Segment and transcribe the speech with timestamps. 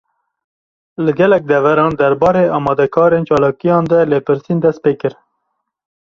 [1.07, 5.13] Li gelek deveran, derbarê amadekarên çalakiyan de lêpirsîn dest pê kir